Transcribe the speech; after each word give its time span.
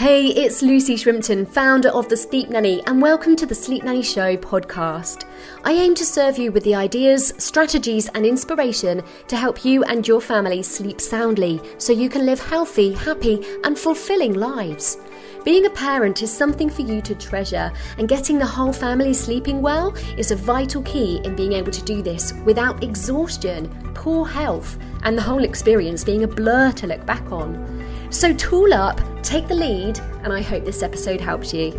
Hey, 0.00 0.28
it's 0.28 0.62
Lucy 0.62 0.96
Shrimpton, 0.96 1.46
founder 1.46 1.90
of 1.90 2.08
The 2.08 2.16
Sleep 2.16 2.48
Nanny, 2.48 2.82
and 2.86 3.02
welcome 3.02 3.36
to 3.36 3.44
the 3.44 3.54
Sleep 3.54 3.84
Nanny 3.84 4.02
Show 4.02 4.34
podcast. 4.34 5.26
I 5.62 5.72
aim 5.72 5.94
to 5.96 6.06
serve 6.06 6.38
you 6.38 6.52
with 6.52 6.64
the 6.64 6.74
ideas, 6.74 7.34
strategies, 7.36 8.08
and 8.14 8.24
inspiration 8.24 9.02
to 9.28 9.36
help 9.36 9.62
you 9.62 9.84
and 9.84 10.08
your 10.08 10.22
family 10.22 10.62
sleep 10.62 11.02
soundly 11.02 11.60
so 11.76 11.92
you 11.92 12.08
can 12.08 12.24
live 12.24 12.40
healthy, 12.40 12.94
happy, 12.94 13.44
and 13.62 13.78
fulfilling 13.78 14.32
lives. 14.32 14.96
Being 15.44 15.66
a 15.66 15.70
parent 15.70 16.22
is 16.22 16.34
something 16.34 16.70
for 16.70 16.80
you 16.80 17.02
to 17.02 17.14
treasure, 17.14 17.70
and 17.98 18.08
getting 18.08 18.38
the 18.38 18.46
whole 18.46 18.72
family 18.72 19.12
sleeping 19.12 19.60
well 19.60 19.94
is 20.16 20.30
a 20.30 20.36
vital 20.36 20.80
key 20.82 21.20
in 21.24 21.36
being 21.36 21.52
able 21.52 21.72
to 21.72 21.84
do 21.84 22.00
this 22.00 22.32
without 22.46 22.82
exhaustion, 22.82 23.68
poor 23.92 24.26
health, 24.26 24.78
and 25.02 25.18
the 25.18 25.22
whole 25.22 25.44
experience 25.44 26.04
being 26.04 26.24
a 26.24 26.26
blur 26.26 26.72
to 26.72 26.86
look 26.86 27.04
back 27.04 27.30
on. 27.30 27.84
So 28.08 28.32
tool 28.32 28.72
up, 28.72 28.98
take 29.22 29.48
the 29.48 29.54
lead, 29.54 29.98
and 30.22 30.32
I 30.32 30.42
hope 30.42 30.64
this 30.64 30.82
episode 30.82 31.20
helps 31.20 31.52
you. 31.52 31.72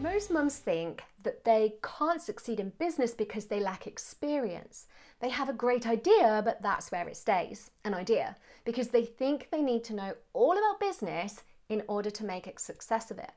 Most 0.00 0.30
mums 0.30 0.56
think 0.56 1.02
that 1.22 1.44
they 1.44 1.74
can't 1.82 2.20
succeed 2.22 2.60
in 2.60 2.72
business 2.78 3.12
because 3.12 3.46
they 3.46 3.60
lack 3.60 3.86
experience. 3.86 4.86
They 5.20 5.30
have 5.30 5.48
a 5.48 5.54
great 5.54 5.86
idea, 5.86 6.42
but 6.44 6.62
that's 6.62 6.90
where 6.90 7.08
it 7.08 7.16
stays 7.16 7.70
an 7.84 7.94
idea, 7.94 8.36
because 8.64 8.88
they 8.88 9.04
think 9.04 9.48
they 9.50 9.62
need 9.62 9.84
to 9.84 9.94
know 9.94 10.14
all 10.32 10.52
about 10.52 10.80
business 10.80 11.42
in 11.68 11.82
order 11.88 12.10
to 12.10 12.24
make 12.24 12.46
a 12.46 12.58
success 12.58 13.10
of 13.10 13.18
it. 13.18 13.32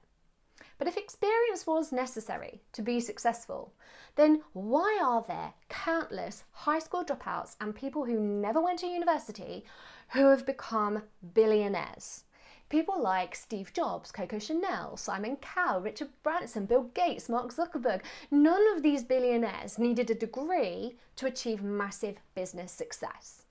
But 0.78 0.88
if 0.88 0.98
experience 0.98 1.68
was 1.68 1.92
necessary 1.92 2.62
to 2.74 2.82
be 2.82 3.00
successful, 3.00 3.74
then 4.16 4.42
why 4.54 5.00
are 5.04 5.24
there 5.28 5.54
countless 5.70 6.44
high 6.52 6.80
school 6.80 7.04
dropouts 7.04 7.56
and 7.62 7.76
people 7.76 8.06
who 8.06 8.20
never 8.20 8.62
went 8.62 8.80
to 8.80 8.88
university 8.88 9.66
who 10.10 10.30
have 10.30 10.46
become 10.46 11.04
billionaires. 11.34 12.24
People 12.74 13.00
like 13.00 13.36
Steve 13.36 13.72
Jobs, 13.72 14.12
Coco 14.12 14.40
Chanel, 14.40 14.98
Simon 14.98 15.36
Cowell, 15.36 15.80
Richard 15.80 16.10
Branson, 16.24 16.66
Bill 16.66 16.90
Gates, 16.96 17.30
Mark 17.30 17.54
Zuckerberg. 17.54 18.02
None 18.32 18.76
of 18.76 18.82
these 18.82 19.04
billionaires 19.04 19.78
needed 19.78 20.10
a 20.10 20.16
degree 20.16 20.96
to 21.18 21.28
achieve 21.28 21.62
massive 21.62 22.16
business 22.34 22.72
success. 22.72 23.44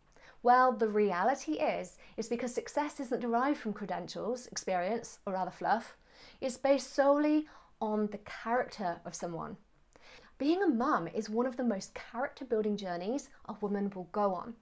Well, 0.43 0.73
the 0.73 0.89
reality 0.89 1.53
is, 1.53 1.98
is 2.17 2.27
because 2.27 2.53
success 2.53 2.98
isn't 2.98 3.20
derived 3.20 3.59
from 3.59 3.75
credentials, 3.75 4.48
experience, 4.48 5.20
or 5.25 5.37
other 5.37 5.53
fluff. 5.53 5.97
It's 6.41 6.56
based 6.56 6.93
solely 6.93 7.47
on 7.81 8.09
the 8.09 8.19
character 8.19 9.03
of 9.05 9.15
someone. 9.15 9.56
Being 10.39 10.65
a 10.65 10.67
mum 10.67 11.06
is 11.06 11.31
one 11.31 11.47
of 11.47 11.56
the 11.56 11.62
most 11.62 11.95
character 11.95 12.45
building 12.45 12.77
journeys 12.77 13.28
a 13.45 13.55
woman 13.61 13.93
will 13.95 14.09
go 14.11 14.34
on. 14.34 14.55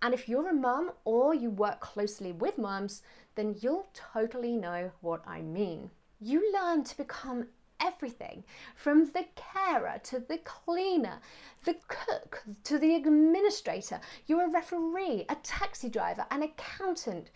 And 0.00 0.14
if 0.14 0.28
you're 0.28 0.48
a 0.48 0.54
mum 0.54 0.92
or 1.04 1.34
you 1.34 1.50
work 1.50 1.80
closely 1.80 2.32
with 2.32 2.58
mums, 2.58 3.02
then 3.34 3.56
you'll 3.60 3.88
totally 3.94 4.56
know 4.56 4.90
what 5.00 5.22
I 5.26 5.40
mean. 5.40 5.90
You 6.20 6.52
learn 6.52 6.84
to 6.84 6.96
become 6.96 7.46
everything 7.80 8.44
from 8.76 9.06
the 9.06 9.26
carer 9.34 10.00
to 10.04 10.20
the 10.20 10.38
cleaner, 10.38 11.18
the 11.64 11.76
cook 11.88 12.44
to 12.64 12.78
the 12.78 12.94
administrator. 12.94 14.00
You're 14.26 14.46
a 14.46 14.50
referee, 14.50 15.26
a 15.28 15.36
taxi 15.42 15.88
driver, 15.88 16.26
an 16.30 16.42
accountant, 16.42 17.30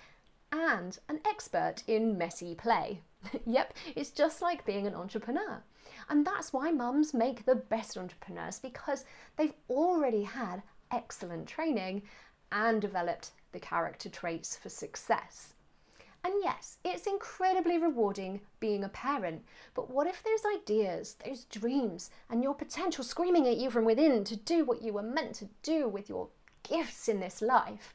and 0.53 0.99
an 1.09 1.21
expert 1.27 1.83
in 1.87 2.17
messy 2.17 2.55
play. 2.55 3.01
yep, 3.47 3.75
it's 3.95 4.11
just 4.11 4.41
like 4.41 4.65
being 4.65 4.87
an 4.87 4.95
entrepreneur. 4.95 5.63
And 6.09 6.25
that's 6.25 6.53
why 6.53 6.71
mums 6.71 7.13
make 7.13 7.45
the 7.45 7.55
best 7.57 7.97
entrepreneurs 7.97 8.59
because 8.59 9.05
they've 9.37 9.55
already 9.69 10.23
had 10.23 10.63
excellent 10.91 11.47
training 11.47 12.03
and 12.53 12.81
developed 12.81 13.33
the 13.53 13.61
character 13.61 14.09
traits 14.09 14.57
for 14.57 14.69
success. 14.69 15.55
And 16.25 16.35
yes, 16.43 16.79
it's 16.85 17.07
incredibly 17.07 17.79
rewarding 17.79 18.41
being 18.59 18.83
a 18.83 18.89
parent, 18.89 19.45
but 19.75 19.91
what 19.91 20.09
if 20.09 20.25
those 20.25 20.43
ideas, 20.61 21.17
those 21.25 21.45
dreams, 21.45 22.11
and 22.29 22.43
your 22.43 22.55
potential 22.55 23.05
screaming 23.05 23.47
at 23.47 23.59
you 23.59 23.71
from 23.71 23.85
within 23.85 24.25
to 24.25 24.35
do 24.37 24.65
what 24.65 24.83
you 24.83 24.93
were 24.93 25.03
meant 25.03 25.37
to 25.37 25.49
do 25.63 25.89
with 25.89 26.09
your 26.09 26.29
gifts 26.65 27.09
in 27.09 27.21
this 27.21 27.41
life? 27.41 27.95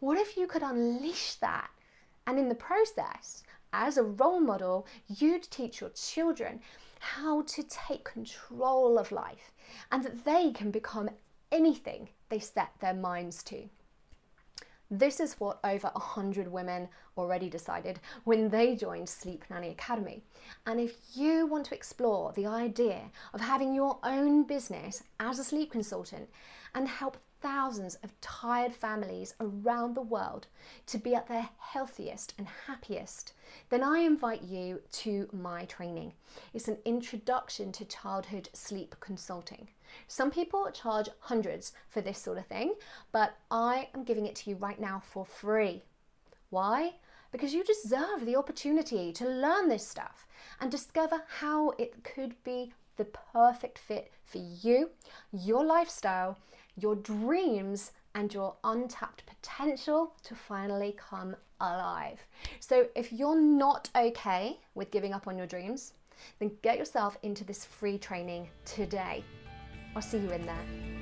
What 0.00 0.18
if 0.18 0.36
you 0.36 0.48
could 0.48 0.62
unleash 0.62 1.34
that? 1.36 1.70
And 2.26 2.38
in 2.38 2.48
the 2.48 2.54
process, 2.56 3.44
as 3.72 3.96
a 3.96 4.02
role 4.02 4.40
model, 4.40 4.86
you'd 5.06 5.44
teach 5.44 5.80
your 5.80 5.90
children 5.90 6.60
how 6.98 7.42
to 7.42 7.62
take 7.62 8.04
control 8.04 8.98
of 8.98 9.12
life 9.12 9.52
and 9.92 10.02
that 10.02 10.24
they 10.24 10.50
can 10.50 10.70
become 10.70 11.10
anything 11.52 12.08
they 12.28 12.38
set 12.38 12.72
their 12.80 12.94
minds 12.94 13.42
to. 13.44 13.68
This 14.92 15.20
is 15.20 15.34
what 15.34 15.60
over 15.62 15.88
100 15.92 16.48
women 16.48 16.88
already 17.16 17.48
decided 17.48 18.00
when 18.24 18.48
they 18.48 18.74
joined 18.74 19.08
Sleep 19.08 19.44
Nanny 19.48 19.70
Academy. 19.70 20.24
And 20.66 20.80
if 20.80 20.96
you 21.14 21.46
want 21.46 21.66
to 21.66 21.76
explore 21.76 22.32
the 22.32 22.46
idea 22.46 23.02
of 23.32 23.40
having 23.40 23.72
your 23.72 23.98
own 24.02 24.42
business 24.42 25.04
as 25.20 25.38
a 25.38 25.44
sleep 25.44 25.70
consultant 25.70 26.28
and 26.74 26.88
help 26.88 27.18
thousands 27.40 27.96
of 27.96 28.18
tired 28.20 28.74
families 28.74 29.34
around 29.40 29.94
the 29.94 30.02
world 30.02 30.46
to 30.86 30.98
be 30.98 31.14
at 31.14 31.26
their 31.26 31.48
healthiest 31.58 32.34
and 32.38 32.46
happiest, 32.66 33.32
then 33.68 33.82
I 33.82 34.00
invite 34.00 34.42
you 34.42 34.80
to 34.92 35.28
my 35.32 35.64
training. 35.64 36.12
It's 36.54 36.68
an 36.68 36.78
introduction 36.84 37.72
to 37.72 37.84
childhood 37.84 38.48
sleep 38.52 38.94
consulting. 39.00 39.68
Some 40.06 40.30
people 40.30 40.70
charge 40.72 41.08
hundreds 41.20 41.72
for 41.88 42.00
this 42.00 42.18
sort 42.18 42.38
of 42.38 42.46
thing, 42.46 42.74
but 43.12 43.34
I 43.50 43.88
am 43.94 44.04
giving 44.04 44.26
it 44.26 44.36
to 44.36 44.50
you 44.50 44.56
right 44.56 44.80
now 44.80 45.02
for 45.04 45.24
free. 45.24 45.82
Why? 46.50 46.94
Because 47.32 47.54
you 47.54 47.62
deserve 47.62 48.26
the 48.26 48.36
opportunity 48.36 49.12
to 49.12 49.28
learn 49.28 49.68
this 49.68 49.86
stuff 49.86 50.26
and 50.60 50.70
discover 50.70 51.22
how 51.38 51.70
it 51.78 52.02
could 52.02 52.34
be 52.42 52.72
the 52.96 53.04
perfect 53.04 53.78
fit 53.78 54.10
for 54.24 54.38
you, 54.38 54.90
your 55.32 55.64
lifestyle, 55.64 56.38
your 56.76 56.96
dreams, 56.96 57.92
and 58.14 58.32
your 58.34 58.56
untapped 58.64 59.24
potential 59.26 60.12
to 60.24 60.34
finally 60.34 60.96
come 60.98 61.36
alive. 61.60 62.18
So, 62.58 62.88
if 62.94 63.12
you're 63.12 63.40
not 63.40 63.88
okay 63.96 64.58
with 64.74 64.90
giving 64.90 65.12
up 65.12 65.28
on 65.28 65.36
your 65.36 65.46
dreams, 65.46 65.92
then 66.38 66.50
get 66.62 66.78
yourself 66.78 67.16
into 67.22 67.44
this 67.44 67.64
free 67.64 67.98
training 67.98 68.48
today. 68.64 69.24
I'll 69.94 70.02
see 70.02 70.18
you 70.18 70.30
in 70.30 70.46
there. 70.46 70.99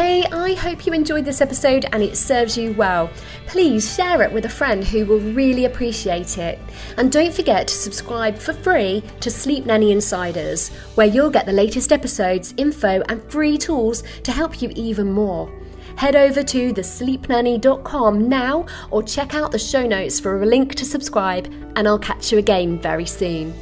Hey, 0.00 0.24
I 0.32 0.54
hope 0.54 0.86
you 0.86 0.94
enjoyed 0.94 1.26
this 1.26 1.42
episode 1.42 1.84
and 1.92 2.02
it 2.02 2.16
serves 2.16 2.56
you 2.56 2.72
well. 2.72 3.10
Please 3.46 3.94
share 3.94 4.22
it 4.22 4.32
with 4.32 4.46
a 4.46 4.48
friend 4.48 4.82
who 4.82 5.04
will 5.04 5.20
really 5.20 5.66
appreciate 5.66 6.38
it. 6.38 6.58
And 6.96 7.12
don't 7.12 7.34
forget 7.34 7.68
to 7.68 7.74
subscribe 7.74 8.38
for 8.38 8.54
free 8.54 9.02
to 9.20 9.30
Sleep 9.30 9.66
Nanny 9.66 9.92
Insiders, 9.92 10.70
where 10.94 11.06
you'll 11.06 11.28
get 11.28 11.44
the 11.44 11.52
latest 11.52 11.92
episodes, 11.92 12.54
info, 12.56 13.02
and 13.10 13.22
free 13.30 13.58
tools 13.58 14.02
to 14.22 14.32
help 14.32 14.62
you 14.62 14.72
even 14.74 15.12
more. 15.12 15.52
Head 15.96 16.16
over 16.16 16.42
to 16.44 16.72
thesleepnanny.com 16.72 18.26
now 18.26 18.64
or 18.90 19.02
check 19.02 19.34
out 19.34 19.52
the 19.52 19.58
show 19.58 19.86
notes 19.86 20.18
for 20.18 20.42
a 20.42 20.46
link 20.46 20.76
to 20.76 20.86
subscribe, 20.86 21.44
and 21.76 21.86
I'll 21.86 21.98
catch 21.98 22.32
you 22.32 22.38
again 22.38 22.78
very 22.78 23.04
soon. 23.04 23.52